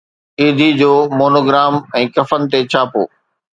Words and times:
ايڌي 0.45 0.69
جو 0.79 0.91
مونوگرام 1.19 1.79
۽ 2.01 2.03
ڪفن 2.17 2.41
تي 2.51 2.59
ڇاپو 2.75 3.03